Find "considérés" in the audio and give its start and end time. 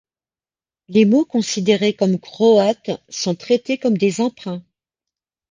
1.25-1.93